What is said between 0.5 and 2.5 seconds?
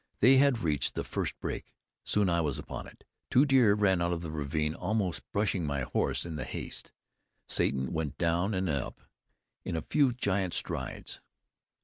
reached the first break. Soon I